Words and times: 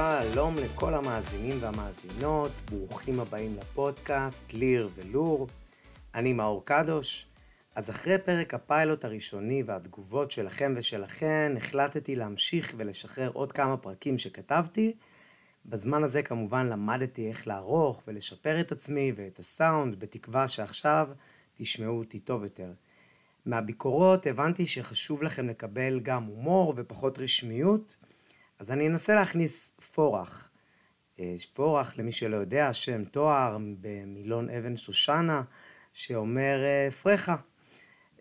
שלום 0.00 0.54
לכל 0.64 0.94
המאזינים 0.94 1.56
והמאזינות, 1.60 2.50
ברוכים 2.70 3.20
הבאים 3.20 3.56
לפודקאסט 3.58 4.52
ליר 4.52 4.88
ולור. 4.94 5.48
אני 6.14 6.32
מאור 6.32 6.64
קדוש. 6.64 7.26
אז 7.74 7.90
אחרי 7.90 8.18
פרק 8.18 8.54
הפיילוט 8.54 9.04
הראשוני 9.04 9.62
והתגובות 9.66 10.30
שלכם 10.30 10.74
ושלכן, 10.76 11.52
החלטתי 11.56 12.16
להמשיך 12.16 12.74
ולשחרר 12.76 13.30
עוד 13.32 13.52
כמה 13.52 13.76
פרקים 13.76 14.18
שכתבתי. 14.18 14.92
בזמן 15.66 16.04
הזה 16.04 16.22
כמובן 16.22 16.66
למדתי 16.66 17.28
איך 17.28 17.46
לערוך 17.46 18.02
ולשפר 18.06 18.60
את 18.60 18.72
עצמי 18.72 19.12
ואת 19.16 19.38
הסאונד, 19.38 20.00
בתקווה 20.00 20.48
שעכשיו 20.48 21.08
תשמעו 21.54 21.98
אותי 21.98 22.18
טוב 22.18 22.42
יותר. 22.42 22.72
מהביקורות 23.46 24.26
הבנתי 24.26 24.66
שחשוב 24.66 25.22
לכם 25.22 25.48
לקבל 25.48 26.00
גם 26.00 26.24
הומור 26.24 26.74
ופחות 26.76 27.18
רשמיות, 27.18 27.96
אז 28.60 28.70
אני 28.70 28.86
אנסה 28.88 29.14
להכניס 29.14 29.74
פורח. 29.94 30.50
אה, 31.20 31.34
פורח, 31.54 31.94
למי 31.96 32.12
שלא 32.12 32.36
יודע, 32.36 32.72
שם 32.72 33.04
תואר 33.04 33.56
במילון 33.80 34.50
אבן 34.50 34.76
שושנה, 34.76 35.42
שאומר 35.92 36.64
אה, 36.64 36.90
פרחה. 36.90 37.36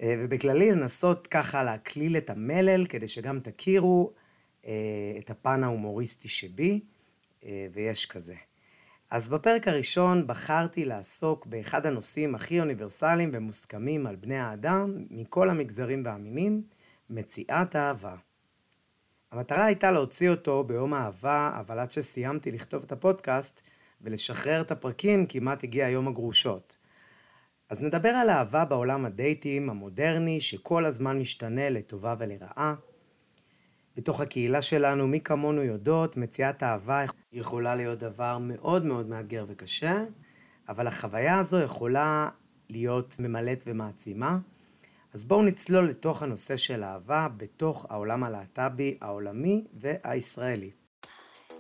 אה, 0.02 0.16
ובכללי 0.20 0.72
לנסות 0.72 1.28
ככה 1.28 1.64
להקליל 1.64 2.18
את 2.18 2.30
המלל, 2.30 2.86
כדי 2.86 3.08
שגם 3.08 3.40
תכירו 3.40 4.14
את 5.20 5.30
הפן 5.30 5.64
ההומוריסטי 5.64 6.28
שבי, 6.28 6.80
ויש 7.74 8.06
כזה. 8.06 8.36
אז 9.12 9.30
בפרק 9.30 9.68
הראשון 9.68 10.28
בחרתי 10.28 10.86
לעסוק 10.86 11.46
באחד 11.46 11.86
הנושאים 11.86 12.36
הכי 12.36 12.60
אוניברסליים 12.60 13.30
ומוסכמים 13.34 14.08
על 14.08 14.16
בני 14.16 14.38
האדם 14.38 15.06
מכל 15.10 15.50
המגזרים 15.50 16.04
והמינים, 16.06 16.64
מציאת 17.10 17.76
אהבה. 17.76 18.16
המטרה 19.32 19.66
הייתה 19.66 19.92
להוציא 19.92 20.30
אותו 20.30 20.64
ביום 20.64 20.94
אהבה, 20.94 21.58
אבל 21.60 21.80
עד 21.80 21.92
שסיימתי 21.92 22.52
לכתוב 22.52 22.84
את 22.84 22.92
הפודקאסט 22.92 23.62
ולשחרר 24.02 24.62
את 24.62 24.72
הפרקים, 24.72 25.26
כמעט 25.26 25.64
הגיע 25.64 25.90
יום 25.90 26.08
הגרושות. 26.08 26.76
אז 27.70 27.82
נדבר 27.82 28.10
על 28.10 28.30
אהבה 28.30 28.66
בעולם 28.66 29.06
הדייטים 29.06 29.70
המודרני, 29.70 30.42
שכל 30.42 30.86
הזמן 30.86 31.20
משתנה 31.20 31.70
לטובה 31.70 32.16
ולרעה. 32.20 32.76
בתוך 33.98 34.22
הקהילה 34.22 34.62
שלנו, 34.62 35.08
מי 35.08 35.20
כמונו 35.20 35.64
יודעות, 35.64 36.18
מציאת 36.18 36.64
אהבה 36.64 37.06
יכולה 37.34 37.76
להיות 37.76 38.00
דבר 38.00 38.38
מאוד 38.42 38.86
מאוד 38.86 39.10
מאתגר 39.10 39.46
וקשה, 39.48 40.04
אבל 40.70 40.88
החוויה 40.88 41.40
הזו 41.40 41.60
יכולה 41.60 42.30
להיות 42.70 43.16
ממלאת 43.20 43.64
ומעצימה. 43.66 44.38
אז 45.14 45.24
בואו 45.24 45.42
נצלול 45.44 45.90
לתוך 45.90 46.24
הנושא 46.24 46.56
של 46.56 46.84
אהבה 46.84 47.28
בתוך 47.38 47.86
העולם 47.90 48.24
הלהט"בי 48.24 48.98
העולמי 49.02 49.64
והישראלי. 49.74 50.72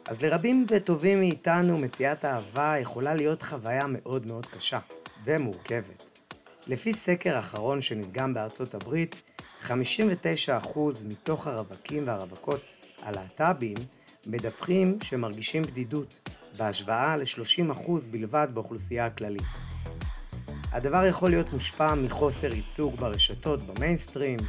אז 0.05 0.21
לרבים 0.21 0.65
וטובים 0.69 1.19
מאיתנו 1.19 1.77
מציאת 1.77 2.25
אהבה 2.25 2.75
יכולה 2.81 3.13
להיות 3.13 3.41
חוויה 3.41 3.87
מאוד 3.87 4.27
מאוד 4.27 4.45
קשה 4.45 4.79
ומורכבת. 5.23 6.19
לפי 6.67 6.93
סקר 6.93 7.39
אחרון 7.39 7.81
שנדגם 7.81 8.33
בארצות 8.33 8.73
הברית, 8.73 9.21
59% 9.61 9.67
מתוך 11.07 11.47
הרווקים 11.47 12.07
והרווקות 12.07 12.73
הלהט"בים 13.01 13.77
מדווחים 14.27 14.97
שמרגישים 15.03 15.63
בדידות, 15.63 16.29
בהשוואה 16.57 17.17
ל-30% 17.17 17.91
בלבד 18.11 18.47
באוכלוסייה 18.53 19.05
הכללית. 19.05 19.68
הדבר 20.71 21.05
יכול 21.05 21.29
להיות 21.29 21.53
מושפע 21.53 21.95
מחוסר 21.95 22.53
ייצוג 22.53 22.95
ברשתות 22.95 23.63
במיינסטרים, 23.63 24.39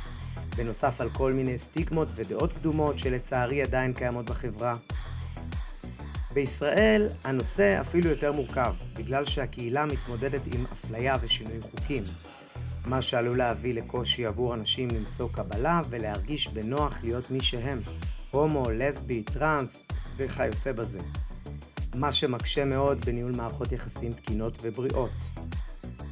בנוסף 0.57 1.01
על 1.01 1.11
כל 1.11 1.33
מיני 1.33 1.59
סטיגמות 1.59 2.09
ודעות 2.15 2.53
קדומות 2.53 2.99
שלצערי 2.99 3.63
עדיין 3.63 3.93
קיימות 3.93 4.31
בחברה. 4.31 4.77
בישראל 6.33 7.09
הנושא 7.25 7.81
אפילו 7.81 8.11
יותר 8.11 8.33
מורכב, 8.33 8.75
בגלל 8.95 9.25
שהקהילה 9.25 9.87
מתמודדת 9.87 10.41
עם 10.55 10.65
אפליה 10.73 11.17
ושינוי 11.21 11.61
חוקים, 11.61 12.03
מה 12.85 13.03
שעלול 13.03 13.39
להביא 13.39 13.75
לקושי 13.75 14.27
עבור 14.27 14.55
אנשים 14.55 14.89
למצוא 14.91 15.29
קבלה 15.33 15.81
ולהרגיש 15.89 16.49
בנוח 16.49 16.99
להיות 17.03 17.31
מי 17.31 17.41
שהם, 17.41 17.81
הומו, 18.31 18.71
לסבי, 18.71 19.23
טראנס 19.23 19.89
וכיוצא 20.17 20.73
בזה. 20.73 21.01
מה 21.95 22.13
שמקשה 22.13 22.65
מאוד 22.65 23.05
בניהול 23.05 23.33
מערכות 23.33 23.73
יחסים 23.73 24.13
תקינות 24.13 24.59
ובריאות. 24.63 25.31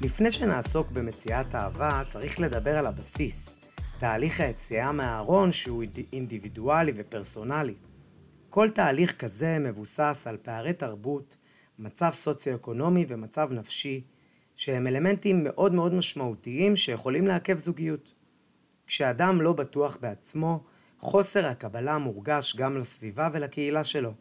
לפני 0.02 0.30
שנעסוק 0.30 0.90
במציאת 0.90 1.54
אהבה, 1.54 2.02
צריך 2.08 2.40
לדבר 2.40 2.78
על 2.78 2.86
הבסיס, 2.86 3.56
תהליך 3.98 4.40
היציאה 4.40 4.92
מהארון 4.92 5.52
שהוא 5.52 5.84
אינדיבידואלי 6.12 6.92
ופרסונלי. 6.96 7.74
כל 8.50 8.68
תהליך 8.70 9.12
כזה 9.12 9.58
מבוסס 9.58 10.26
על 10.26 10.36
פערי 10.42 10.72
תרבות, 10.72 11.36
מצב 11.78 12.10
סוציו-אקונומי 12.12 13.06
ומצב 13.08 13.52
נפשי, 13.52 14.04
שהם 14.54 14.86
אלמנטים 14.86 15.44
מאוד 15.44 15.74
מאוד 15.74 15.94
משמעותיים 15.94 16.76
שיכולים 16.76 17.26
לעכב 17.26 17.58
זוגיות. 17.58 18.12
כשאדם 18.86 19.40
לא 19.42 19.52
בטוח 19.52 19.98
בעצמו, 20.00 20.64
חוסר 20.98 21.46
הקבלה 21.46 21.98
מורגש 21.98 22.56
גם 22.56 22.78
לסביבה 22.78 23.28
ולקהילה 23.32 23.84
שלו. 23.84 24.12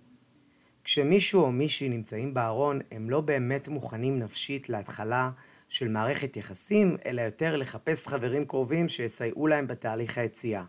כשמישהו 0.84 1.42
או 1.42 1.52
מישהי 1.52 1.90
נמצאים 1.90 2.34
בארון, 2.34 2.80
הם 2.92 3.10
לא 3.10 3.22
באמת 3.22 3.68
מוכנים 3.68 4.20
נפשית 4.20 4.70
להתחלה 4.70 5.32
של 5.68 5.88
מערכת 5.88 6.38
יחסים, 6.38 6.98
אלא 7.06 7.22
יותר 7.22 7.58
לחפש 7.58 8.08
חברים 8.08 8.46
קרובים 8.46 8.90
שיסייעו 8.90 9.48
להם 9.48 9.68
בתהליך 9.68 10.18
היציאה. 10.18 10.64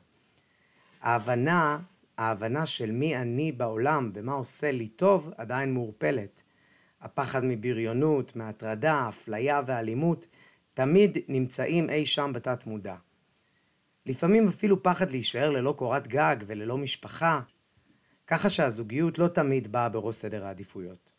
ההבנה, 1.00 1.78
ההבנה 2.19 2.66
של 2.66 2.91
מי 2.91 3.16
אני 3.16 3.53
בעולם 3.53 4.10
ומה 4.14 4.32
עושה 4.32 4.70
לי 4.70 4.88
טוב, 4.88 5.31
עדיין 5.36 5.72
מעורפלת. 5.72 6.42
הפחד 7.00 7.44
מבריונות, 7.44 8.36
מהטרדה, 8.36 9.09
אפליה 9.09 9.60
ואלימות, 9.66 10.26
תמיד 10.75 11.19
נמצאים 11.28 11.91
אי 11.91 12.06
שם 12.06 12.30
בתת 12.34 12.66
מודע. 12.66 12.97
לפעמים 14.06 14.48
אפילו 14.48 14.82
פחד 14.82 15.10
להישאר 15.10 15.50
ללא 15.50 15.75
קורת 15.78 16.06
גג 16.06 16.36
וללא 16.47 16.78
משפחה, 16.78 17.41
ככה 18.26 18.48
שהזוגיות 18.48 19.19
לא 19.19 19.28
תמיד 19.28 19.72
באה 19.72 19.88
בראש 19.88 20.15
סדר 20.15 20.47
העדיפויות. 20.47 21.18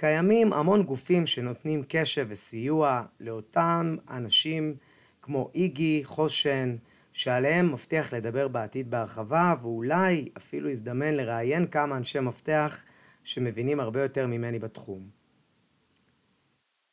קיימים 0.00 0.52
המון 0.52 0.82
גופים 0.82 1.26
שנותנים 1.26 1.84
קשב 1.88 2.26
וסיוע 2.28 3.02
לאותם 3.20 3.96
אנשים 4.10 4.76
כמו 5.22 5.50
איגי, 5.54 6.02
חושן, 6.04 6.76
שעליהם 7.12 7.72
מבטיח 7.72 8.12
לדבר 8.12 8.48
בעתיד 8.48 8.90
בהרחבה, 8.90 9.54
ואולי 9.62 10.28
אפילו 10.36 10.68
יזדמן 10.68 11.14
לראיין 11.14 11.66
כמה 11.66 11.96
אנשי 11.96 12.20
מפתח 12.20 12.84
שמבינים 13.24 13.80
הרבה 13.80 14.02
יותר 14.02 14.26
ממני 14.26 14.58
בתחום. 14.58 15.08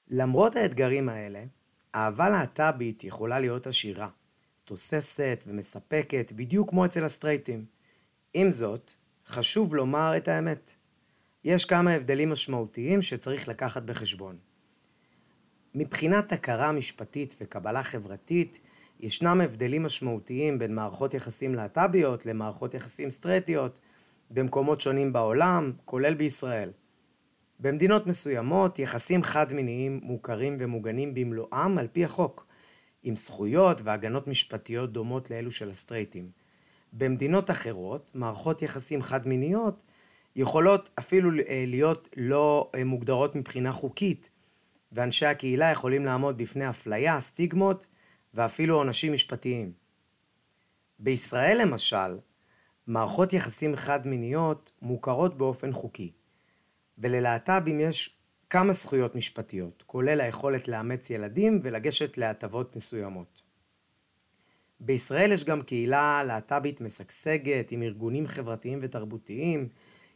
למרות 0.07 0.55
האתגרים 0.55 1.09
האלה, 1.09 1.43
אהבה 1.95 2.29
להט"בית 2.29 3.03
יכולה 3.03 3.39
להיות 3.39 3.67
עשירה, 3.67 4.09
תוססת 4.63 5.43
ומספקת, 5.47 6.31
בדיוק 6.35 6.69
כמו 6.69 6.85
אצל 6.85 7.05
הסטרייטים. 7.05 7.65
עם 8.33 8.51
זאת, 8.51 8.91
חשוב 9.27 9.75
לומר 9.75 10.17
את 10.17 10.27
האמת. 10.27 10.75
יש 11.45 11.65
כמה 11.65 11.91
הבדלים 11.91 12.29
משמעותיים 12.29 13.01
שצריך 13.01 13.47
לקחת 13.47 13.83
בחשבון. 13.83 14.37
מבחינת 15.75 16.31
הכרה 16.31 16.71
משפטית 16.71 17.35
וקבלה 17.41 17.83
חברתית, 17.83 18.59
ישנם 18.99 19.41
הבדלים 19.41 19.83
משמעותיים 19.83 20.59
בין 20.59 20.75
מערכות 20.75 21.13
יחסים 21.13 21.55
להט"ביות 21.55 22.25
למערכות 22.25 22.73
יחסים 22.73 23.09
סטרטיות 23.09 23.79
במקומות 24.31 24.81
שונים 24.81 25.13
בעולם, 25.13 25.71
כולל 25.85 26.13
בישראל. 26.13 26.71
במדינות 27.59 28.07
מסוימות, 28.07 28.79
יחסים 28.79 29.23
חד-מיניים 29.23 29.99
מוכרים 30.03 30.57
ומוגנים 30.59 31.13
במלואם 31.13 31.77
על 31.77 31.87
פי 31.91 32.05
החוק, 32.05 32.47
עם 33.03 33.15
זכויות 33.15 33.81
והגנות 33.83 34.27
משפטיות 34.27 34.93
דומות 34.93 35.31
לאלו 35.31 35.51
של 35.51 35.69
הסטרייטים. 35.69 36.29
במדינות 36.93 37.51
אחרות, 37.51 38.11
מערכות 38.15 38.61
יחסים 38.61 39.03
חד-מיניות 39.03 39.83
יכולות 40.35 40.89
אפילו 40.99 41.29
אה, 41.47 41.63
להיות 41.67 42.09
לא 42.17 42.71
אה, 42.75 42.83
מוגדרות 42.83 43.35
מבחינה 43.35 43.71
חוקית, 43.71 44.29
ואנשי 44.91 45.25
הקהילה 45.25 45.71
יכולים 45.71 46.05
לעמוד 46.05 46.37
בפני 46.37 46.69
אפליה, 46.69 47.19
סטיגמות 47.19 47.87
ואפילו 48.33 48.75
עונשים 48.75 49.13
משפטיים. 49.13 49.73
בישראל 50.99 51.57
למשל, 51.61 52.17
מערכות 52.87 53.33
יחסים 53.33 53.75
חד-מיניות 53.75 54.71
מוכרות 54.81 55.37
באופן 55.37 55.71
חוקי, 55.71 56.11
וללהט"בים 56.97 57.79
יש 57.79 58.17
כמה 58.49 58.73
זכויות 58.73 59.15
משפטיות, 59.15 59.83
כולל 59.87 60.21
היכולת 60.21 60.67
לאמץ 60.67 61.09
ילדים 61.09 61.59
ולגשת 61.63 62.17
להטבות 62.17 62.75
מסוימות. 62.75 63.41
בישראל 64.79 65.31
יש 65.31 65.43
גם 65.43 65.61
קהילה 65.61 66.23
להט"בית 66.27 66.81
משגשגת 66.81 67.71
עם 67.71 67.83
ארגונים 67.83 68.27
חברתיים 68.27 68.79
ותרבותיים, 68.81 69.69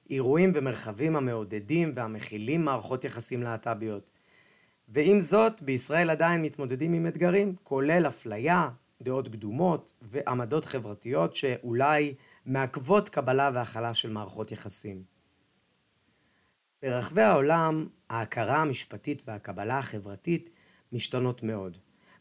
אירועים 0.10 0.52
ומרחבים 0.56 1.16
המעודדים 1.16 1.92
והמכילים 1.96 2.66
מערכות 2.66 3.04
יחסים 3.04 3.44
להט"ביות. 3.44 4.12
ועם 4.90 5.20
זאת, 5.20 5.62
בישראל 5.62 6.10
עדיין 6.10 6.42
מתמודדים 6.42 6.94
עם 6.94 7.08
אתגרים, 7.08 7.56
כולל 7.64 8.08
אפליה, 8.08 8.70
דעות 9.02 9.28
קדומות 9.28 9.94
ועמדות 10.02 10.66
חברתיות 10.66 11.36
שאולי 11.36 12.14
מעכבות 12.46 13.10
קבלה 13.10 13.50
והכלה 13.54 13.94
של 13.94 14.10
מערכות 14.10 14.52
יחסים. 14.52 15.04
ברחבי 16.82 17.22
העולם 17.22 17.88
ההכרה 18.10 18.62
המשפטית 18.62 19.22
והקבלה 19.28 19.80
החברתית 19.80 20.50
משתנות 20.94 21.44
מאוד. 21.44 21.78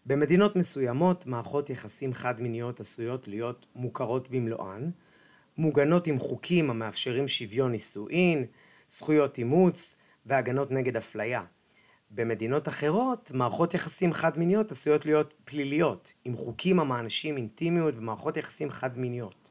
במדינות 0.07 0.57
מסוימות 0.57 1.27
מערכות 1.27 1.71
יחסים 1.71 2.15
חד-מיניות 2.15 2.81
עשויות 2.81 3.29
להיות 3.29 3.67
מוכרות 3.75 4.31
במלואן, 4.31 4.91
מוגנות 5.59 6.07
עם 6.07 6.19
חוקים 6.19 6.71
המאפשרים 6.71 7.29
שוויון 7.29 7.73
נישואין, 7.73 8.47
זכויות 8.89 9.39
אימוץ 9.39 9.97
והגנות 10.27 10.71
נגד 10.71 10.97
אפליה. 10.97 11.43
במדינות 12.11 12.69
אחרות, 12.69 13.31
מערכות 13.35 13.75
יחסים 13.75 14.13
חד-מיניות 14.13 14.73
עשויות 14.73 15.07
להיות 15.07 15.35
פליליות, 15.45 16.13
עם 16.25 16.37
חוקים 16.37 16.81
המענשים 16.81 17.37
אינטימיות 17.37 17.97
ומערכות 17.97 18.37
יחסים 18.37 18.71
חד-מיניות. 18.71 19.51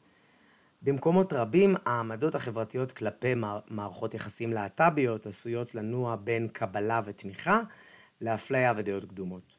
במקומות 0.82 1.34
רבים, 1.34 1.76
העמדות 1.86 2.36
החברתיות 2.36 2.92
כלפי 2.92 3.34
מערכות 3.70 4.14
יחסים 4.14 4.54
להט"ביות 4.54 5.26
עשויות 5.26 5.76
לנוע 5.76 6.16
בין 6.16 6.48
קבלה 6.48 7.02
ותמיכה 7.06 7.62
לאפליה 8.22 8.74
ודעות 8.78 9.06
קדומות. 9.06 9.57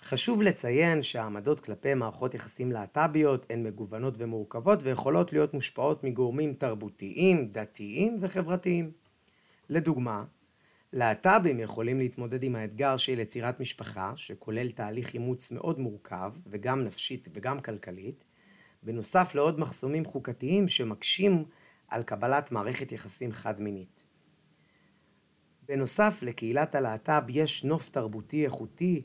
חשוב 0.00 0.42
לציין 0.42 1.02
שהעמדות 1.02 1.60
כלפי 1.60 1.94
מערכות 1.94 2.34
יחסים 2.34 2.72
להט"ביות 2.72 3.46
הן 3.50 3.62
מגוונות 3.62 4.14
ומורכבות 4.18 4.82
ויכולות 4.82 5.32
להיות 5.32 5.54
מושפעות 5.54 6.04
מגורמים 6.04 6.54
תרבותיים, 6.54 7.48
דתיים 7.48 8.16
וחברתיים. 8.20 8.92
לדוגמה, 9.68 10.24
להט"בים 10.92 11.60
יכולים 11.60 11.98
להתמודד 11.98 12.42
עם 12.42 12.56
האתגר 12.56 12.96
של 12.96 13.18
יצירת 13.18 13.60
משפחה, 13.60 14.12
שכולל 14.16 14.70
תהליך 14.70 15.14
אימוץ 15.14 15.52
מאוד 15.52 15.78
מורכב, 15.78 16.32
וגם 16.46 16.84
נפשית 16.84 17.28
וגם 17.34 17.60
כלכלית, 17.60 18.24
בנוסף 18.82 19.34
לעוד 19.34 19.60
מחסומים 19.60 20.04
חוקתיים 20.04 20.68
שמקשים 20.68 21.44
על 21.88 22.02
קבלת 22.02 22.52
מערכת 22.52 22.92
יחסים 22.92 23.32
חד-מינית. 23.32 24.04
בנוסף, 25.68 26.18
לקהילת 26.22 26.74
הלהט"ב 26.74 27.22
יש 27.28 27.64
נוף 27.64 27.90
תרבותי 27.90 28.44
איכותי, 28.44 29.02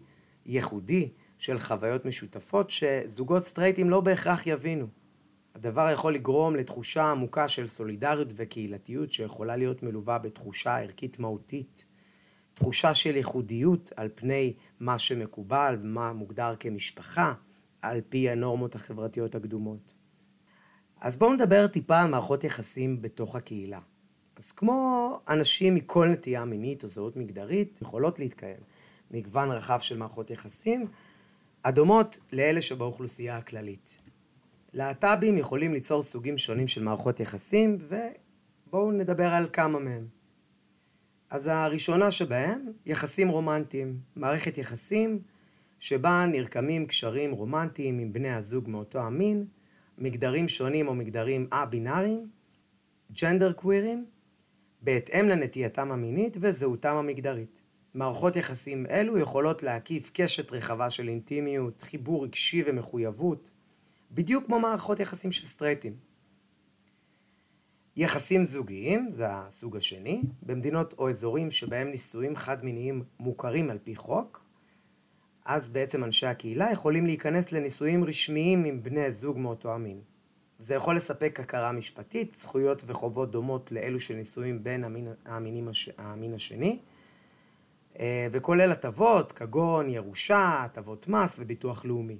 ייחודי, 0.49 1.09
של 1.37 1.59
חוויות 1.59 2.05
משותפות 2.05 2.69
שזוגות 2.69 3.45
סטרייטים 3.45 3.89
לא 3.89 4.01
בהכרח 4.01 4.47
יבינו. 4.47 4.87
הדבר 5.55 5.89
יכול 5.93 6.13
לגרום 6.13 6.55
לתחושה 6.55 7.11
עמוקה 7.11 7.47
של 7.47 7.67
סולידריות 7.67 8.27
וקהילתיות 8.35 9.11
שיכולה 9.11 9.55
להיות 9.55 9.83
מלווה 9.83 10.17
בתחושה 10.17 10.77
ערכית 10.77 11.19
מהותית. 11.19 11.85
תחושה 12.53 12.93
של 12.93 13.15
ייחודיות 13.15 13.91
על 13.95 14.09
פני 14.15 14.53
מה 14.79 14.97
שמקובל 14.97 15.77
ומה 15.81 16.13
מוגדר 16.13 16.55
כמשפחה, 16.59 17.33
על 17.81 18.01
פי 18.09 18.29
הנורמות 18.29 18.75
החברתיות 18.75 19.35
הקדומות. 19.35 19.93
אז 21.01 21.17
בואו 21.17 21.33
נדבר 21.33 21.67
טיפה 21.67 21.99
על 21.99 22.09
מערכות 22.09 22.43
יחסים 22.43 23.01
בתוך 23.01 23.35
הקהילה. 23.35 23.79
אז 24.37 24.51
כמו 24.51 25.19
אנשים 25.27 25.75
מכל 25.75 26.07
נטייה 26.07 26.45
מינית 26.45 26.83
או 26.83 26.87
זהות 26.87 27.17
מגדרית, 27.17 27.79
יכולות 27.81 28.19
להתקיים 28.19 28.59
מגוון 29.11 29.51
רחב 29.51 29.79
של 29.79 29.97
מערכות 29.97 30.31
יחסים, 30.31 30.87
הדומות 31.63 32.19
לאלה 32.33 32.61
שבאוכלוסייה 32.61 33.37
הכללית. 33.37 33.99
להט"בים 34.73 35.37
יכולים 35.37 35.73
ליצור 35.73 36.03
סוגים 36.03 36.37
שונים 36.37 36.67
של 36.67 36.83
מערכות 36.83 37.19
יחסים, 37.19 37.77
ובואו 37.81 38.91
נדבר 38.91 39.27
על 39.27 39.47
כמה 39.53 39.79
מהם. 39.79 40.07
אז 41.29 41.47
הראשונה 41.47 42.11
שבהם, 42.11 42.71
יחסים 42.85 43.29
רומנטיים. 43.29 43.99
מערכת 44.15 44.57
יחסים 44.57 45.21
שבה 45.79 46.25
נרקמים 46.31 46.85
קשרים 46.85 47.31
רומנטיים 47.31 47.99
עם 47.99 48.13
בני 48.13 48.29
הזוג 48.29 48.69
מאותו 48.69 48.99
המין, 48.99 49.45
מגדרים 49.97 50.47
שונים 50.47 50.87
או 50.87 50.95
מגדרים 50.95 51.47
א-בינאריים, 51.51 52.29
ג'נדר 53.21 53.53
קווירים, 53.53 54.05
בהתאם 54.81 55.25
לנטייתם 55.27 55.91
המינית 55.91 56.37
וזהותם 56.41 56.95
המגדרית. 56.95 57.61
מערכות 57.93 58.35
יחסים 58.35 58.85
אלו 58.85 59.17
יכולות 59.17 59.63
להקיף 59.63 60.11
קשת 60.13 60.51
רחבה 60.51 60.89
של 60.89 61.09
אינטימיות, 61.09 61.81
חיבור 61.81 62.23
רגשי 62.23 62.63
ומחויבות, 62.65 63.51
בדיוק 64.11 64.45
כמו 64.45 64.59
מערכות 64.59 64.99
יחסים 64.99 65.31
של 65.31 65.45
סטרייטים. 65.45 65.95
יחסים 67.95 68.43
זוגיים, 68.43 69.09
זה 69.09 69.25
הסוג 69.29 69.77
השני, 69.77 70.21
במדינות 70.43 70.93
או 70.97 71.09
אזורים 71.09 71.51
שבהם 71.51 71.87
נישואים 71.87 72.35
חד-מיניים 72.35 73.03
מוכרים 73.19 73.69
על 73.69 73.77
פי 73.83 73.95
חוק, 73.95 74.43
אז 75.45 75.69
בעצם 75.69 76.03
אנשי 76.03 76.25
הקהילה 76.25 76.71
יכולים 76.71 77.05
להיכנס 77.05 77.51
לנישואים 77.51 78.03
רשמיים 78.03 78.63
עם 78.63 78.83
בני 78.83 79.11
זוג 79.11 79.37
מאותו 79.37 79.73
המין. 79.73 80.01
זה 80.59 80.75
יכול 80.75 80.95
לספק 80.95 81.39
הכרה 81.39 81.71
משפטית, 81.71 82.35
זכויות 82.35 82.83
וחובות 82.87 83.31
דומות 83.31 83.71
לאלו 83.71 83.99
של 83.99 84.15
נישואים 84.15 84.63
בין 84.63 84.83
המין, 85.25 85.67
הש, 85.69 85.89
המין 85.97 86.33
השני, 86.33 86.79
וכולל 88.31 88.71
הטבות 88.71 89.31
כגון 89.31 89.89
ירושה, 89.89 90.61
הטבות 90.63 91.07
מס 91.07 91.39
וביטוח 91.39 91.85
לאומי. 91.85 92.17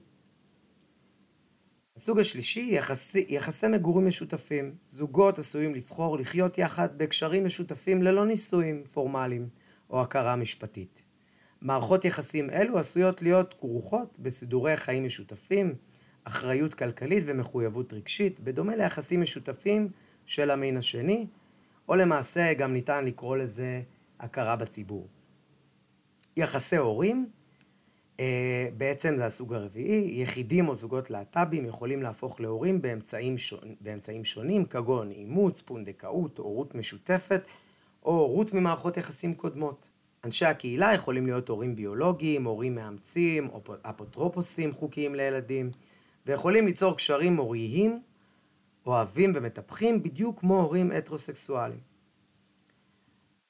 הסוג 1.98 2.20
השלישי, 2.20 2.70
יחסי, 2.72 3.26
יחסי 3.30 3.68
מגורים 3.68 4.08
משותפים. 4.08 4.76
זוגות 4.88 5.40
עשויים 5.40 5.76
לבחור 5.76 6.18
לחיות 6.18 6.58
יחד 6.58 6.98
בקשרים 6.98 7.46
משותפים 7.46 8.04
ללא 8.04 8.26
נישואים 8.26 8.84
פורמליים 8.94 9.50
או 9.90 10.02
הכרה 10.02 10.36
משפטית. 10.36 11.04
מערכות 11.62 12.06
יחסים 12.06 12.50
אלו 12.50 12.80
עשויות 12.80 13.22
להיות 13.22 13.56
כרוכות 13.60 14.20
בסידורי 14.20 14.78
חיים 14.78 15.06
משותפים, 15.06 15.76
אחריות 16.24 16.74
כלכלית 16.74 17.24
ומחויבות 17.28 17.94
רגשית, 17.94 18.40
בדומה 18.40 18.76
ליחסים 18.76 19.22
משותפים 19.22 19.90
של 20.26 20.52
המין 20.52 20.78
השני, 20.78 21.28
או 21.90 21.96
למעשה 21.96 22.54
גם 22.54 22.74
ניתן 22.74 23.06
לקרוא 23.06 23.38
לזה 23.38 23.82
הכרה 24.20 24.56
בציבור. 24.56 25.08
יחסי 26.40 26.78
הורים, 26.78 27.30
אה, 28.20 28.68
בעצם 28.78 29.18
זה 29.18 29.26
הסוג 29.26 29.54
הרביעי, 29.54 30.22
יחידים 30.22 30.68
או 30.68 30.76
זוגות 30.76 31.10
להט"בים 31.10 31.66
יכולים 31.66 32.02
להפוך 32.02 32.42
להורים 32.42 32.82
באמצעים, 32.82 33.38
שונ... 33.38 33.76
באמצעים 33.82 34.26
שונים, 34.26 34.66
כגון 34.66 35.12
אימוץ, 35.12 35.62
פונדקאות, 35.62 36.38
הורות 36.38 36.76
משותפת, 36.76 37.48
או 38.04 38.12
הורות 38.12 38.54
ממערכות 38.54 38.98
יחסים 38.98 39.34
קודמות. 39.34 39.90
אנשי 40.24 40.46
הקהילה 40.46 40.94
יכולים 40.94 41.26
להיות 41.26 41.50
הורים 41.50 41.76
ביולוגיים, 41.76 42.46
הורים 42.46 42.76
מאמצים, 42.76 43.48
אפוטרופוסים 43.82 44.74
חוקיים 44.74 45.16
לילדים, 45.16 45.72
ויכולים 46.26 46.66
ליצור 46.66 46.96
קשרים 46.96 47.38
הוריים, 47.38 48.02
אוהבים 48.86 49.32
ומטפחים, 49.36 50.04
בדיוק 50.04 50.40
כמו 50.40 50.62
הורים 50.62 50.92
הטרוסקסואליים. 50.92 51.89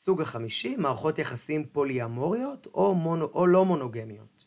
סוג 0.01 0.21
החמישי, 0.21 0.75
מערכות 0.77 1.19
יחסים 1.19 1.65
פוליאמוריות 1.71 2.67
או, 2.73 2.95
מונו, 2.95 3.25
או 3.25 3.47
לא 3.47 3.65
מונוגמיות. 3.65 4.45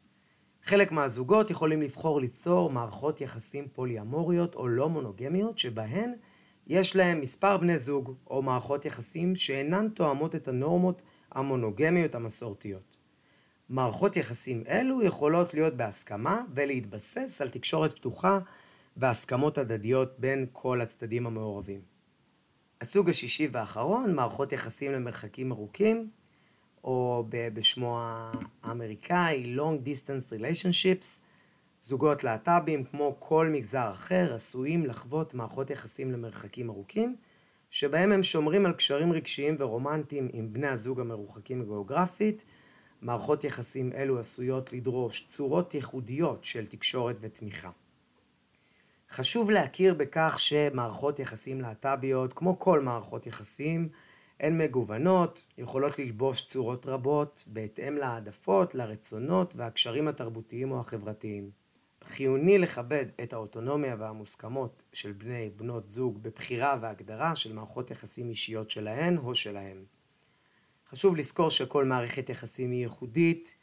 חלק 0.63 0.93
מהזוגות 0.93 1.51
יכולים 1.51 1.83
לבחור 1.83 2.21
ליצור 2.21 2.71
מערכות 2.71 3.21
יחסים 3.21 3.69
פוליאמוריות 3.73 4.55
או 4.55 4.69
לא 4.69 4.89
מונוגמיות, 4.89 5.59
שבהן 5.59 6.13
יש 6.67 6.97
להם 6.97 7.21
מספר 7.21 7.57
בני 7.57 7.79
זוג, 7.79 8.15
או 8.27 8.43
מערכות 8.43 8.85
יחסים 8.85 9.37
שאינן 9.37 9.89
תואמות 9.89 10.35
את 10.35 10.49
הנורמות 10.49 11.03
המונוגמיות 11.33 12.15
המסורתיות. 12.15 12.97
מערכות 13.69 14.17
יחסים 14.17 14.63
אלו 14.69 15.03
יכולות 15.03 15.55
להיות 15.55 15.77
בהסכמה 15.77 16.45
ולהתבסס 16.55 17.41
על 17.41 17.49
תקשורת 17.49 17.97
פתוחה 17.97 18.39
והסכמות 18.97 19.59
הדדיות 19.59 20.15
בין 20.19 20.47
כל 20.53 20.81
הצדדים 20.81 21.27
המעורבים. 21.27 21.92
הסוג 22.83 23.11
השישי 23.11 23.49
והאחרון, 23.53 24.15
מערכות 24.15 24.53
יחסים 24.53 24.93
למרחקים 24.93 25.53
ארוכים, 25.53 26.11
או 26.85 27.25
בשמו 27.31 28.01
האמריקאי 28.62 29.57
Long 29.57 29.87
Distance 29.87 30.41
Relationships, 30.41 31.21
זוגות 31.81 32.25
להט"בים 32.25 32.85
כמו 32.85 33.17
כל 33.19 33.49
מגזר 33.53 33.91
אחר 33.93 34.35
עשויים 34.35 34.87
לחוות 34.87 35.35
מערכות 35.35 35.71
יחסים 35.71 36.12
למרחקים 36.12 36.71
ארוכים, 36.71 37.17
שבהם 37.71 38.12
הם 38.12 38.23
שומרים 38.23 38.67
על 38.67 38.73
קשרים 38.73 39.12
רגשיים 39.12 39.57
ורומנטיים 39.59 40.29
עם 40.33 40.53
בני 40.53 40.69
הזוג 40.69 41.01
המרוחקים 41.01 41.65
גיאוגרפית. 41.65 42.45
מערכות 43.03 43.45
יחסים 43.45 43.93
אלו 43.93 44.19
עשויות 44.19 44.73
לדרוש 44.73 45.25
צורות 45.27 45.75
ייחודיות 45.75 46.45
של 46.45 46.67
תקשורת 46.67 47.17
ותמיכה. 47.21 47.71
חשוב 49.12 49.50
להכיר 49.50 49.95
בכך 49.95 50.38
שמערכות 50.38 51.19
יחסים 51.19 51.61
להט"ביות, 51.61 52.33
כמו 52.33 52.59
כל 52.59 52.81
מערכות 52.81 53.26
יחסים, 53.26 53.88
הן 54.40 54.59
מגוונות, 54.59 55.45
יכולות 55.59 55.99
ללבוש 55.99 56.47
צורות 56.47 56.87
רבות 56.87 57.45
בהתאם 57.47 57.97
להעדפות, 57.97 58.75
לרצונות 58.75 59.54
והקשרים 59.57 60.09
התרבותיים 60.09 60.71
או 60.73 60.81
החברתיים. 60.81 61.50
חיוני 62.04 62.59
לכבד 62.59 63.07
את 63.23 63.33
האוטונומיה 63.33 63.97
והמוסכמות 63.99 64.83
של 64.92 65.12
בני 65.12 65.50
בנות 65.57 65.87
זוג 65.87 66.23
בבחירה 66.23 66.76
והגדרה 66.81 67.35
של 67.35 67.52
מערכות 67.52 67.90
יחסים 67.90 68.28
אישיות 68.28 68.71
שלהן 68.71 69.19
או 69.19 69.35
שלהם. 69.35 69.85
חשוב 70.90 71.16
לזכור 71.16 71.50
שכל 71.50 71.85
מערכת 71.85 72.31
יחסים 72.31 72.71
היא 72.71 72.83
ייחודית, 72.83 73.54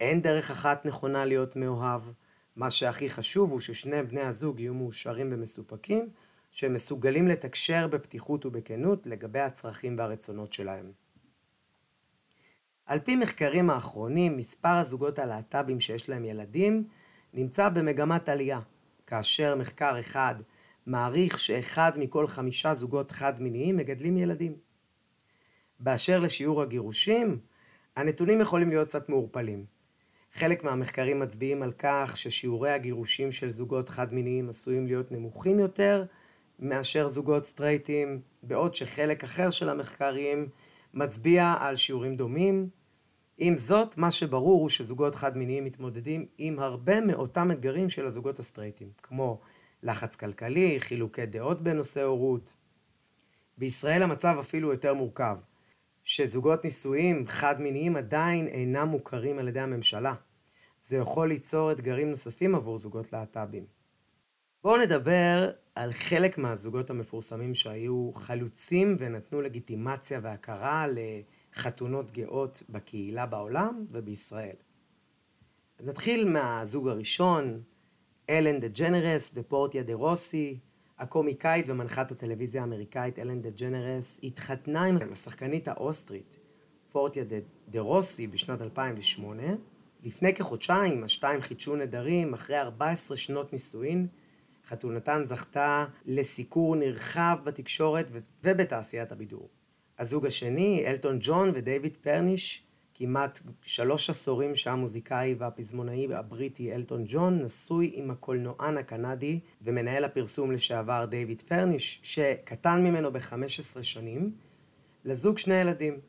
אין 0.00 0.22
דרך 0.22 0.50
אחת 0.50 0.86
נכונה 0.86 1.24
להיות 1.24 1.56
מאוהב, 1.56 2.02
מה 2.58 2.70
שהכי 2.70 3.10
חשוב 3.10 3.50
הוא 3.50 3.60
ששני 3.60 4.02
בני 4.02 4.20
הזוג 4.20 4.60
יהיו 4.60 4.74
מאושרים 4.74 5.28
ומסופקים, 5.32 6.08
שהם 6.50 6.74
מסוגלים 6.74 7.28
לתקשר 7.28 7.86
בפתיחות 7.86 8.46
ובכנות 8.46 9.06
לגבי 9.06 9.40
הצרכים 9.40 9.98
והרצונות 9.98 10.52
שלהם. 10.52 10.92
על 12.86 12.98
פי 12.98 13.16
מחקרים 13.16 13.70
האחרונים, 13.70 14.36
מספר 14.36 14.68
הזוגות 14.68 15.18
הלהט"בים 15.18 15.80
שיש 15.80 16.08
להם 16.08 16.24
ילדים 16.24 16.88
נמצא 17.34 17.68
במגמת 17.68 18.28
עלייה, 18.28 18.60
כאשר 19.06 19.54
מחקר 19.54 20.00
אחד 20.00 20.34
מעריך 20.86 21.38
שאחד 21.38 21.92
מכל 21.98 22.26
חמישה 22.26 22.74
זוגות 22.74 23.10
חד-מיניים 23.10 23.76
מגדלים 23.76 24.16
ילדים. 24.16 24.56
באשר 25.80 26.20
לשיעור 26.20 26.62
הגירושים, 26.62 27.38
הנתונים 27.96 28.40
יכולים 28.40 28.68
להיות 28.68 28.88
קצת 28.88 29.08
מעורפלים. 29.08 29.77
חלק 30.32 30.64
מהמחקרים 30.64 31.20
מצביעים 31.20 31.62
על 31.62 31.72
כך 31.78 32.16
ששיעורי 32.16 32.72
הגירושים 32.72 33.32
של 33.32 33.48
זוגות 33.48 33.88
חד-מיניים 33.88 34.48
עשויים 34.48 34.86
להיות 34.86 35.12
נמוכים 35.12 35.58
יותר 35.58 36.04
מאשר 36.58 37.08
זוגות 37.08 37.46
סטרייטים, 37.46 38.20
בעוד 38.42 38.74
שחלק 38.74 39.24
אחר 39.24 39.50
של 39.50 39.68
המחקרים 39.68 40.48
מצביע 40.94 41.54
על 41.60 41.76
שיעורים 41.76 42.16
דומים. 42.16 42.68
עם 43.38 43.56
זאת, 43.56 43.98
מה 43.98 44.10
שברור 44.10 44.60
הוא 44.60 44.68
שזוגות 44.68 45.14
חד-מיניים 45.14 45.64
מתמודדים 45.64 46.26
עם 46.38 46.58
הרבה 46.58 47.00
מאותם 47.00 47.50
אתגרים 47.50 47.88
של 47.88 48.06
הזוגות 48.06 48.38
הסטרייטים, 48.38 48.90
כמו 49.02 49.40
לחץ 49.82 50.16
כלכלי, 50.16 50.80
חילוקי 50.80 51.26
דעות 51.26 51.62
בנושא 51.62 52.02
הורות. 52.02 52.52
בישראל 53.58 54.02
המצב 54.02 54.36
אפילו 54.40 54.72
יותר 54.72 54.94
מורכב. 54.94 55.36
שזוגות 56.10 56.64
נישואים 56.64 57.26
חד-מיניים 57.26 57.96
עדיין 57.96 58.46
אינם 58.46 58.88
מוכרים 58.88 59.38
על 59.38 59.48
ידי 59.48 59.60
הממשלה. 59.60 60.14
זה 60.80 60.96
יכול 60.96 61.28
ליצור 61.28 61.72
אתגרים 61.72 62.10
נוספים 62.10 62.54
עבור 62.54 62.78
זוגות 62.78 63.12
להט"בים. 63.12 63.66
בואו 64.62 64.82
נדבר 64.82 65.50
על 65.74 65.92
חלק 65.92 66.38
מהזוגות 66.38 66.90
המפורסמים 66.90 67.54
שהיו 67.54 68.10
חלוצים 68.14 68.96
ונתנו 68.98 69.40
לגיטימציה 69.40 70.20
והכרה 70.22 70.86
לחתונות 70.88 72.10
גאות 72.10 72.62
בקהילה 72.68 73.26
בעולם 73.26 73.86
ובישראל. 73.90 74.56
אז 75.78 75.88
נתחיל 75.88 76.28
מהזוג 76.28 76.88
הראשון, 76.88 77.62
אלן 78.30 78.60
דה 78.60 78.68
ג'נרס 78.68 79.32
ופורטיה 79.34 79.82
דה 79.82 79.94
רוסי, 79.94 80.58
הקומיקאית 80.98 81.68
ומנחת 81.68 82.10
הטלוויזיה 82.10 82.60
האמריקאית 82.60 83.18
אלן 83.18 83.42
דה 83.42 83.50
ג'נרס 83.50 84.20
התחתנה 84.22 84.84
עם 84.84 84.96
השחקנית 85.12 85.68
האוסטרית 85.68 86.38
פורטיה 86.92 87.24
דה 87.68 87.80
רוסי 87.80 88.26
בשנת 88.26 88.62
2008. 88.62 89.42
לפני 90.02 90.34
כחודשיים 90.34 91.04
השתיים 91.04 91.42
חידשו 91.42 91.76
נדרים 91.76 92.34
אחרי 92.34 92.58
14 92.58 93.16
שנות 93.16 93.52
נישואין. 93.52 94.06
חתונתן 94.66 95.22
זכתה 95.26 95.84
לסיקור 96.06 96.76
נרחב 96.76 97.38
בתקשורת 97.44 98.10
ובתעשיית 98.44 99.12
הבידור. 99.12 99.48
הזוג 99.98 100.26
השני, 100.26 100.84
אלטון 100.86 101.18
ג'ון 101.20 101.50
ודייוויד 101.54 101.96
פרניש, 101.96 102.67
כמעט 103.00 103.40
שלוש 103.62 104.10
עשורים 104.10 104.56
שהמוזיקאי 104.56 105.34
והפזמונאי 105.38 106.14
הבריטי 106.14 106.74
אלטון 106.74 107.04
ג'ון 107.06 107.38
נשוי 107.44 107.90
עם 107.94 108.10
הקולנוען 108.10 108.78
הקנדי 108.78 109.40
ומנהל 109.62 110.04
הפרסום 110.04 110.52
לשעבר 110.52 111.04
דיוויד 111.04 111.42
פרניש, 111.42 112.00
שקטן 112.02 112.84
ממנו 112.84 113.12
ב-15 113.12 113.82
שנים, 113.82 114.32
לזוג 115.04 115.38
שני 115.38 115.54
ילדים. 115.54 116.00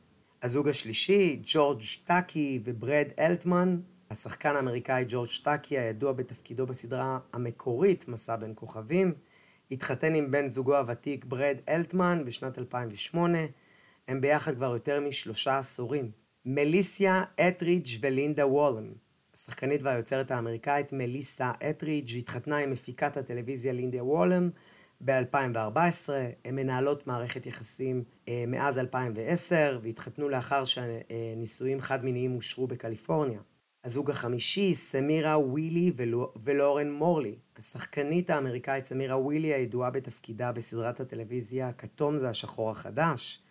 הזוג 0.44 0.70
השלישי, 0.70 1.40
ג'ורג' 1.44 1.82
טאקי 2.04 2.62
וברד 2.64 3.08
אלטמן, 3.20 3.80
השחקן 4.12 4.56
האמריקאי 4.56 5.06
ג'ורג' 5.08 5.30
טאקי, 5.44 5.80
הידוע 5.80 6.12
בתפקידו 6.14 6.66
בסדרה 6.66 7.20
המקורית 7.34 8.08
מסע 8.08 8.36
בין 8.36 8.54
כוכבים, 8.56 9.14
התחתן 9.72 10.16
עם 10.16 10.32
בן 10.32 10.48
זוגו 10.48 10.78
הוותיק 10.78 11.26
ברד 11.26 11.58
אלטמן 11.70 12.24
בשנת 12.26 12.58
2008, 12.58 13.38
הם 14.08 14.22
ביחד 14.22 14.56
כבר 14.56 14.74
יותר 14.74 15.00
משלושה 15.08 15.58
עשורים. 15.58 16.19
מליסה 16.46 17.24
אתרידג' 17.48 17.88
ולינדה 18.02 18.48
וולם. 18.48 18.92
השחקנית 19.34 19.84
והיוצרת 19.84 20.32
האמריקאית 20.32 20.94
מליסה 20.94 21.52
אתרידג' 21.70 22.10
התחתנה 22.18 22.58
עם 22.58 22.72
מפיקת 22.72 23.18
הטלוויזיה 23.18 23.74
לינדה 23.74 24.04
וולם 24.04 24.50
ב-2014. 25.02 26.10
הן 26.46 26.56
מנהלות 26.56 27.08
מערכת 27.08 27.46
יחסים 27.46 28.04
אה, 28.28 28.44
מאז 28.48 28.80
2010 28.80 29.80
והתחתנו 29.84 30.30
לאחר 30.30 30.64
שנישואים 30.66 31.82
חד-מיניים 31.82 32.36
אושרו 32.36 32.68
בקליפורניה. 32.68 33.40
הזוג 33.84 34.12
החמישי, 34.12 34.76
סמירה 34.76 35.40
ווילי 35.40 35.92
ולו, 35.96 36.34
ולורן 36.44 36.92
מורלי. 36.92 37.36
השחקנית 37.58 38.30
האמריקאית 38.30 38.86
סמירה 38.86 39.18
ווילי 39.18 39.54
הידועה 39.54 39.90
בתפקידה 39.90 40.52
בסדרת 40.52 41.00
הטלוויזיה 41.00 41.72
"כתום 41.74 42.20
זה 42.20 42.30
השחור 42.30 42.72
החדש". 42.72 43.42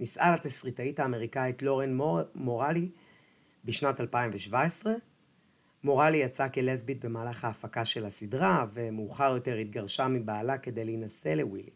נישאה 0.00 0.34
לתסריטאית 0.34 1.00
האמריקאית 1.00 1.62
לורן 1.62 1.94
מור... 1.94 2.20
מורלי 2.34 2.88
בשנת 3.64 4.00
2017. 4.00 4.92
מורלי 5.84 6.18
יצאה 6.18 6.48
כלסבית 6.48 7.04
במהלך 7.04 7.44
ההפקה 7.44 7.84
של 7.84 8.04
הסדרה, 8.04 8.64
ומאוחר 8.72 9.32
יותר 9.34 9.56
התגרשה 9.56 10.08
מבעלה 10.08 10.58
כדי 10.58 10.84
להינשא 10.84 11.28
לווילי. 11.28 11.70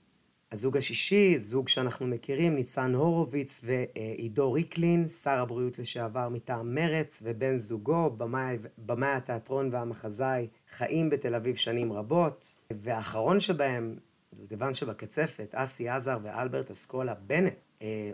הזוג 0.52 0.76
השישי, 0.76 1.38
זוג 1.38 1.68
שאנחנו 1.68 2.06
מכירים, 2.06 2.54
ניצן 2.54 2.94
הורוביץ 2.94 3.60
ועידו 3.64 4.52
ריקלין, 4.52 5.08
שר 5.08 5.38
הבריאות 5.38 5.78
לשעבר 5.78 6.28
מטעם 6.28 6.74
מרץ, 6.74 7.20
ובן 7.22 7.56
זוגו, 7.56 8.10
במאי, 8.16 9.12
התיאטרון 9.16 9.68
והמחזאי, 9.72 10.48
חיים 10.70 11.10
בתל 11.10 11.34
אביב 11.34 11.56
שנים 11.56 11.92
רבות. 11.92 12.56
והאחרון 12.70 13.40
שבהם, 13.40 13.96
דובדבן 14.34 14.74
שבקצפת, 14.74 15.54
אסי 15.54 15.88
עזר 15.88 16.18
ואלברט 16.22 16.70
אסקולה 16.70 17.14
בנט, 17.14 17.54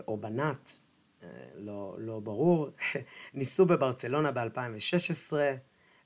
או 0.07 0.17
בנת, 0.17 0.79
אה, 1.23 1.27
לא, 1.55 1.95
לא 1.99 2.19
ברור, 2.19 2.69
ניסו 3.33 3.65
בברצלונה 3.65 4.31
ב-2016. 4.31 5.33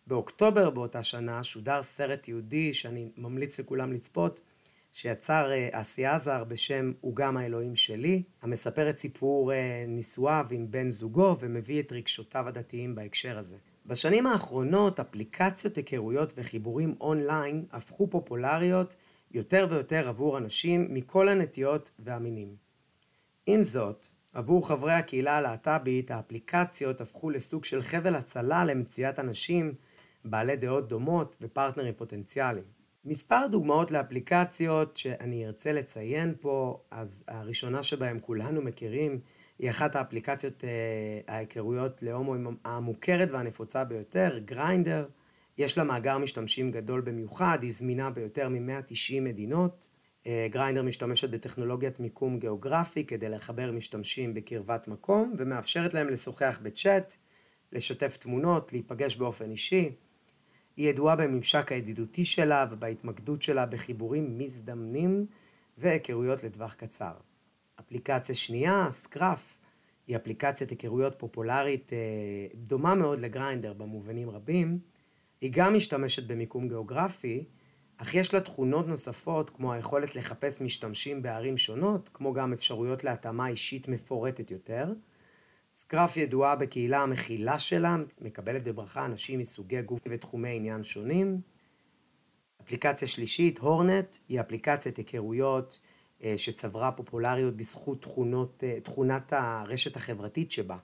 באוקטובר 0.07 0.69
באותה 0.69 1.03
שנה 1.03 1.43
שודר 1.43 1.83
סרט 1.83 2.27
יהודי 2.27 2.73
שאני 2.73 3.09
ממליץ 3.17 3.59
לכולם 3.59 3.93
לצפות, 3.93 4.41
שיצר 4.91 5.51
אה, 5.51 5.69
אסי 5.71 6.05
עזר 6.05 6.43
בשם 6.43 6.91
"הוא 7.01 7.15
גם 7.15 7.37
האלוהים 7.37 7.75
שלי", 7.75 8.23
המספר 8.41 8.89
את 8.89 8.99
סיפור 8.99 9.51
נישואיו 9.87 10.45
עם 10.51 10.71
בן 10.71 10.89
זוגו 10.89 11.35
ומביא 11.39 11.81
את 11.81 11.91
רגשותיו 11.91 12.47
הדתיים 12.47 12.95
בהקשר 12.95 13.37
הזה. 13.37 13.55
בשנים 13.85 14.27
האחרונות 14.27 14.99
אפליקציות 14.99 15.75
היכרויות 15.75 16.33
וחיבורים 16.37 16.95
אונליין 17.01 17.65
הפכו 17.71 18.09
פופולריות 18.09 18.95
יותר 19.31 19.67
ויותר 19.69 20.09
עבור 20.09 20.37
אנשים 20.37 20.87
מכל 20.89 21.29
הנטיות 21.29 21.91
והמינים. 21.99 22.70
עם 23.45 23.63
זאת, 23.63 24.07
עבור 24.33 24.67
חברי 24.67 24.93
הקהילה 24.93 25.37
הלהט"בית, 25.37 26.11
האפליקציות 26.11 27.01
הפכו 27.01 27.29
לסוג 27.29 27.65
של 27.65 27.81
חבל 27.81 28.15
הצלה 28.15 28.65
למציאת 28.65 29.19
אנשים 29.19 29.73
בעלי 30.25 30.55
דעות 30.55 30.89
דומות 30.89 31.37
ופרטנרים 31.41 31.93
פוטנציאליים. 31.97 32.65
מספר 33.05 33.47
דוגמאות 33.51 33.91
לאפליקציות 33.91 34.97
שאני 34.97 35.45
ארצה 35.45 35.71
לציין 35.71 36.35
פה, 36.41 36.81
אז 36.91 37.23
הראשונה 37.27 37.83
שבהם 37.83 38.19
כולנו 38.19 38.61
מכירים, 38.61 39.19
היא 39.59 39.69
אחת 39.69 39.95
האפליקציות 39.95 40.63
אה, 40.63 41.33
ההיכרויות 41.35 42.03
להומואים 42.03 42.57
המוכרת 42.65 43.31
והנפוצה 43.31 43.83
ביותר, 43.83 44.39
גריינדר. 44.45 45.07
יש 45.57 45.77
לה 45.77 45.83
מאגר 45.83 46.17
משתמשים 46.17 46.71
גדול 46.71 47.01
במיוחד, 47.01 47.57
היא 47.61 47.73
זמינה 47.73 48.09
ביותר 48.09 48.49
מ-190 48.49 49.21
מדינות. 49.21 49.87
אה, 50.27 50.47
גריינדר 50.51 50.81
משתמשת 50.81 51.29
בטכנולוגיית 51.29 51.99
מיקום 51.99 52.39
גיאוגרפי 52.39 53.05
כדי 53.05 53.29
לחבר 53.29 53.71
משתמשים 53.71 54.33
בקרבת 54.33 54.87
מקום 54.87 55.33
ומאפשרת 55.37 55.93
להם 55.93 56.09
לשוחח 56.09 56.59
בצ'אט, 56.61 57.15
לשתף 57.71 58.17
תמונות, 58.17 58.73
להיפגש 58.73 59.15
באופן 59.15 59.51
אישי. 59.51 59.91
היא 60.77 60.89
ידועה 60.89 61.15
בממשק 61.15 61.71
הידידותי 61.71 62.25
שלה 62.25 62.65
ובהתמקדות 62.71 63.41
שלה 63.41 63.65
בחיבורים 63.65 64.37
מזדמנים 64.37 65.25
והיכרויות 65.77 66.43
לטווח 66.43 66.73
קצר. 66.73 67.13
אפליקציה 67.79 68.35
שנייה, 68.35 68.87
Scruff, 68.91 69.57
היא 70.07 70.15
אפליקציית 70.15 70.69
היכרויות 70.69 71.15
פופולרית 71.17 71.93
אה, 71.93 71.97
דומה 72.55 72.95
מאוד 72.95 73.19
ל 73.19 73.27
Grindr 73.27 73.73
במובנים 73.73 74.29
רבים. 74.29 74.79
היא 75.41 75.51
גם 75.53 75.73
משתמשת 75.73 76.23
במיקום 76.23 76.67
גיאוגרפי, 76.67 77.43
אך 78.01 78.15
יש 78.15 78.33
לה 78.33 78.41
תכונות 78.41 78.87
נוספות 78.87 79.49
כמו 79.49 79.73
היכולת 79.73 80.15
לחפש 80.15 80.61
משתמשים 80.61 81.21
בערים 81.21 81.57
שונות, 81.57 82.09
כמו 82.13 82.33
גם 82.33 82.53
אפשרויות 82.53 83.03
להתאמה 83.03 83.47
אישית 83.47 83.87
מפורטת 83.87 84.51
יותר. 84.51 84.93
סקראפ 85.71 86.17
ידועה 86.17 86.55
בקהילה 86.55 87.03
המכילה 87.03 87.59
שלה, 87.59 87.95
מקבלת 88.21 88.63
בברכה 88.63 89.05
אנשים 89.05 89.39
מסוגי 89.39 89.81
גוף 89.81 89.99
ותחומי 90.09 90.55
עניין 90.55 90.83
שונים. 90.83 91.41
אפליקציה 92.61 93.07
שלישית, 93.07 93.59
הורנט, 93.59 94.17
היא 94.29 94.41
אפליקציית 94.41 94.97
היכרויות 94.97 95.79
אה, 96.23 96.33
שצברה 96.37 96.91
פופולריות 96.91 97.57
בזכות 97.57 98.01
תכונות, 98.01 98.63
אה, 98.63 98.79
תכונת 98.79 99.33
הרשת 99.33 99.95
החברתית 99.95 100.51
שבה. 100.51 100.77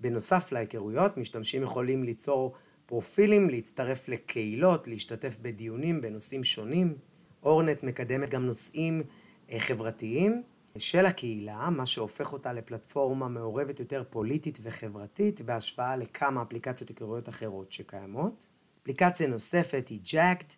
בנוסף 0.00 0.52
להיכרויות, 0.52 1.16
משתמשים 1.16 1.62
יכולים 1.62 2.04
ליצור 2.04 2.54
פרופילים, 2.86 3.50
להצטרף 3.50 4.08
לקהילות, 4.08 4.88
להשתתף 4.88 5.36
בדיונים 5.42 6.00
בנושאים 6.00 6.44
שונים. 6.44 6.96
אורנט 7.42 7.82
מקדמת 7.82 8.30
גם 8.30 8.46
נושאים 8.46 9.02
אה, 9.50 9.60
חברתיים 9.60 10.42
של 10.78 11.06
הקהילה, 11.06 11.70
מה 11.70 11.86
שהופך 11.86 12.32
אותה 12.32 12.52
לפלטפורמה 12.52 13.28
מעורבת 13.28 13.80
יותר 13.80 14.02
פוליטית 14.10 14.58
וחברתית 14.62 15.40
בהשוואה 15.40 15.96
לכמה 15.96 16.42
אפליקציות 16.42 16.88
היכרויות 16.90 17.28
אחרות 17.28 17.72
שקיימות. 17.72 18.46
אפליקציה 18.82 19.28
נוספת 19.28 19.88
היא 19.88 20.00
Jacked, 20.04 20.54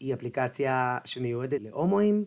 היא 0.00 0.14
אפליקציה 0.14 0.98
שמיועדת 1.04 1.60
להומואים, 1.62 2.24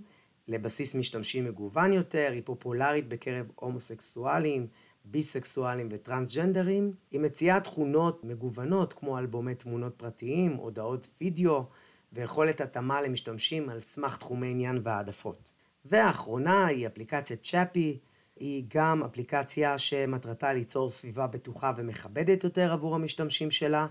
לבסיס 0.48 0.96
משתמשים 0.96 1.46
מגוון 1.46 1.94
יותר, 1.94 2.30
היא 2.32 2.42
פופולרית 2.46 3.08
בקרב 3.08 3.46
הומוסקסואלים, 3.56 4.68
ביסקסואלים 5.12 5.88
וטרנסג'נדרים. 5.92 6.94
היא 7.12 7.20
מציעה 7.20 7.60
תכונות 7.60 8.24
מגוונות 8.24 8.94
כמו 8.94 9.18
אלבומי 9.18 9.56
תמונות 9.56 9.94
פרטיים, 9.98 10.54
הודעות 10.54 11.10
וידאו 11.22 11.66
ויכולת 12.14 12.62
התאמה 12.62 13.02
למשתמשים 13.02 13.70
על 13.70 13.80
סמך 13.80 14.18
תחומי 14.18 14.48
עניין 14.48 14.80
והעדפות. 14.84 15.52
והאחרונה 15.86 16.66
היא 16.66 16.88
אפליקציית 16.88 17.44
צ'אפי, 17.44 18.00
היא 18.40 18.64
גם 18.68 19.04
אפליקציה 19.04 19.78
שמטרתה 19.78 20.54
ליצור 20.54 20.90
סביבה 20.90 21.28
בטוחה 21.28 21.72
ומכבדת 21.78 22.44
יותר 22.44 22.72
עבור 22.72 22.96
המשתמשים 22.96 23.52
שלה. 23.52 23.88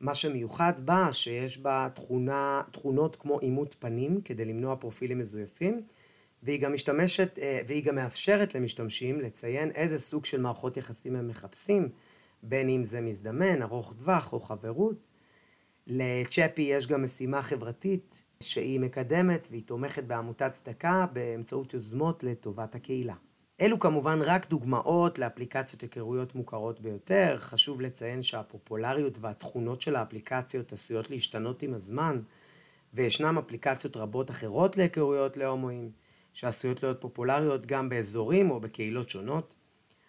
מה 0.00 0.14
שמיוחד 0.14 0.86
בה, 0.86 1.12
שיש 1.12 1.58
בה 1.58 1.88
תכונה, 1.94 2.62
תכונות 2.70 3.16
כמו 3.16 3.40
אימות 3.40 3.76
פנים 3.78 4.20
כדי 4.20 4.44
למנוע 4.44 4.76
פרופילים 4.76 5.18
מזויפים, 5.18 5.82
והיא 6.44 6.60
גם 6.60 6.72
משתמשת, 6.72 7.38
אה, 7.38 7.60
והיא 7.66 7.84
גם 7.84 7.94
מאפשרת 7.94 8.54
למשתמשים 8.54 9.20
לציין 9.20 9.70
איזה 9.70 9.98
סוג 9.98 10.24
של 10.24 10.40
מערכות 10.40 10.76
יחסים 10.76 11.16
הם 11.16 11.28
מחפשים, 11.28 11.88
בין 12.42 12.68
אם 12.68 12.84
זה 12.84 13.00
מזדמן, 13.00 13.62
ארוך 13.62 13.94
טווח 13.98 14.32
או 14.32 14.40
חברות. 14.40 15.10
לצ'פי 15.86 16.62
יש 16.62 16.86
גם 16.86 17.02
משימה 17.02 17.42
חברתית 17.42 18.22
שהיא 18.40 18.80
מקדמת 18.80 19.48
והיא 19.50 19.62
תומכת 19.66 20.04
בעמותת 20.04 20.52
צדקה 20.52 21.06
באמצעות 21.12 21.74
יוזמות 21.74 22.24
לטובת 22.24 22.74
הקהילה. 22.74 23.14
אלו 23.60 23.78
כמובן 23.78 24.18
רק 24.22 24.50
דוגמאות 24.50 25.18
לאפליקציות 25.18 25.82
היכרויות 25.82 26.34
מוכרות 26.34 26.80
ביותר. 26.80 27.36
חשוב 27.38 27.80
לציין 27.80 28.22
שהפופולריות 28.22 29.18
והתכונות 29.20 29.80
של 29.80 29.96
האפליקציות 29.96 30.72
עשויות 30.72 31.10
להשתנות 31.10 31.62
עם 31.62 31.74
הזמן, 31.74 32.20
וישנן 32.94 33.36
אפליקציות 33.38 33.96
רבות 33.96 34.30
אחרות 34.30 34.76
להיכרויות 34.76 35.36
להומואים, 35.36 35.90
שעשויות 36.34 36.82
להיות 36.82 37.00
פופולריות 37.00 37.66
גם 37.66 37.88
באזורים 37.88 38.50
או 38.50 38.60
בקהילות 38.60 39.10
שונות. 39.10 39.54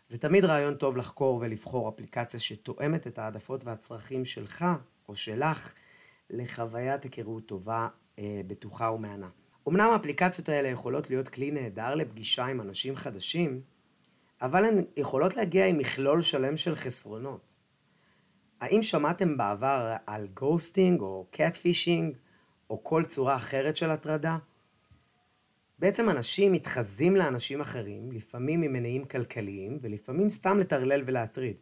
זה 0.08 0.18
תמיד 0.18 0.46
רעיון 0.46 0.76
טוב 0.76 0.98
לחקור 0.98 1.40
ולבחור 1.42 1.90
אפליקציה 1.90 2.40
שתואמת 2.40 3.08
את 3.08 3.20
העדפות 3.20 3.66
והצרכים 3.66 4.26
שלך 4.26 4.66
או 5.10 5.16
שלך 5.16 5.74
לחוויית 6.30 7.04
היכרות 7.04 7.46
טובה, 7.46 7.88
אה, 8.20 8.42
בטוחה 8.48 8.92
ומהנה. 8.92 9.30
אמנם 9.68 9.90
האפליקציות 9.94 10.50
האלה 10.50 10.68
יכולות 10.68 11.10
להיות 11.10 11.30
כלי 11.30 11.52
נהדר 11.52 11.96
לפגישה 11.96 12.46
עם 12.46 12.62
אנשים 12.62 12.96
חדשים, 12.96 13.62
אבל 14.42 14.66
הן 14.66 14.84
יכולות 14.98 15.36
להגיע 15.36 15.66
עם 15.66 15.78
מכלול 15.78 16.22
שלם 16.22 16.58
של 16.58 16.76
חסרונות. 16.76 17.56
האם 18.62 18.82
שמעתם 18.82 19.38
בעבר 19.38 19.96
על 20.08 20.28
ghosting 20.28 21.02
או 21.02 21.28
catfishing 21.32 22.16
או 22.70 22.84
כל 22.84 23.06
צורה 23.06 23.36
אחרת 23.36 23.76
של 23.78 23.90
הטרדה? 23.90 24.38
בעצם 25.80 26.10
אנשים 26.10 26.52
מתחזים 26.52 27.16
לאנשים 27.16 27.62
אחרים, 27.62 28.12
לפעמים 28.12 28.62
ממניעים 28.62 29.06
כלכליים 29.06 29.80
ולפעמים 29.82 30.30
סתם 30.30 30.60
לטרלל 30.60 31.04
ולהטריד. 31.08 31.60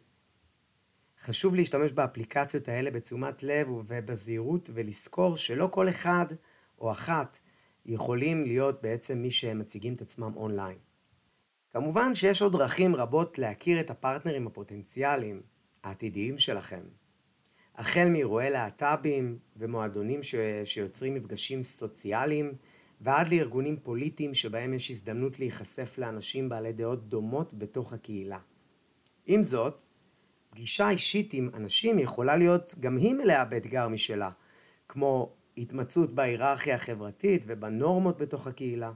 חשוב 1.20 1.54
להשתמש 1.54 1.92
באפליקציות 1.92 2.68
האלה 2.68 2.90
בתשומת 2.90 3.42
לב 3.42 3.70
ובזהירות 3.70 4.70
ולזכור 4.74 5.36
שלא 5.36 5.68
כל 5.72 5.88
אחד 5.88 6.26
או 6.78 6.92
אחת 6.92 7.38
יכולים 7.86 8.44
להיות 8.44 8.82
בעצם 8.82 9.18
מי 9.18 9.30
שמציגים 9.30 9.94
את 9.94 10.02
עצמם 10.02 10.32
אונליין. 10.36 10.78
כמובן 11.72 12.14
שיש 12.14 12.42
עוד 12.42 12.52
דרכים 12.52 12.96
רבות 12.96 13.38
להכיר 13.38 13.80
את 13.80 13.90
הפרטנרים 13.90 14.46
הפוטנציאליים 14.46 15.42
העתידיים 15.82 16.38
שלכם. 16.38 16.82
החל 17.76 18.08
מאירועי 18.08 18.50
להט"בים 18.50 19.38
ומועדונים 19.56 20.22
ש... 20.22 20.34
שיוצרים 20.64 21.14
מפגשים 21.14 21.62
סוציאליים 21.62 22.54
ועד 23.00 23.28
לארגונים 23.28 23.76
פוליטיים 23.76 24.34
שבהם 24.34 24.74
יש 24.74 24.90
הזדמנות 24.90 25.38
להיחשף 25.38 25.98
לאנשים 25.98 26.48
בעלי 26.48 26.72
דעות 26.72 27.08
דומות 27.08 27.54
בתוך 27.54 27.92
הקהילה. 27.92 28.38
עם 29.26 29.42
זאת, 29.42 29.82
פגישה 30.50 30.90
אישית 30.90 31.34
עם 31.34 31.50
אנשים 31.54 31.98
יכולה 31.98 32.36
להיות 32.36 32.74
גם 32.80 32.96
היא 32.96 33.14
מלאה 33.14 33.44
באתגר 33.44 33.88
משלה, 33.88 34.30
כמו 34.88 35.32
התמצאות 35.56 36.14
בהיררכיה 36.14 36.74
החברתית 36.74 37.44
ובנורמות 37.48 38.18
בתוך 38.18 38.46
הקהילה. 38.46 38.92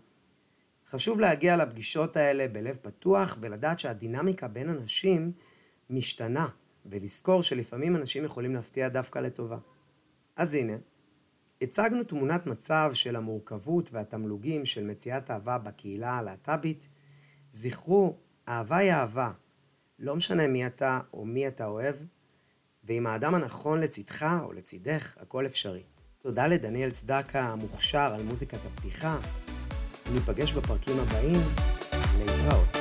חשוב 0.90 1.20
להגיע 1.20 1.56
לפגישות 1.56 2.16
האלה 2.16 2.48
בלב 2.48 2.76
פתוח 2.82 3.38
ולדעת 3.40 3.78
שהדינמיקה 3.78 4.48
בין 4.48 4.68
אנשים 4.68 5.32
משתנה, 5.90 6.48
ולזכור 6.87 7.42
שלפעמים 7.42 7.96
אנשים 7.96 8.24
יכולים 8.24 8.54
להפתיע 8.54 8.88
דווקא 8.88 9.18
לטובה. 9.18 9.58
אז 10.37 10.54
הנה, 10.54 10.76
הצגנו 11.62 12.05
תמונת 12.05 12.47
מצב 12.47 12.90
של 12.94 13.16
המורכבות 13.16 13.90
והתמלוגים 13.92 14.64
של 14.64 14.85
מציאת 14.85 15.31
אהבה 15.31 15.59
בקהילה 15.59 16.18
הלהט"בית. 16.18 16.88
זכרו, 17.51 18.16
אהבה 18.49 18.77
היא 18.77 18.92
אהבה. 18.92 19.31
לא 19.99 20.16
משנה 20.16 20.47
מי 20.47 20.66
אתה 20.66 21.01
או 21.12 21.25
מי 21.25 21.49
אתה 21.49 21.66
אוהב, 21.66 21.97
ועם 22.85 23.07
האדם 23.07 23.35
הנכון 23.35 23.81
לצדך 23.81 24.27
או 24.44 24.53
לצידך, 24.53 25.16
הכל 25.21 25.47
אפשרי. 25.47 25.83
תודה 26.23 26.47
לדניאל 26.47 26.90
צדקה 26.90 27.40
המוכשר 27.40 28.12
על 28.14 28.23
מוזיקת 28.23 28.59
הפתיחה. 28.66 29.18
ניפגש 30.12 30.53
בפרקים 30.53 30.99
הבאים, 30.99 31.40
להתראות. 32.18 32.78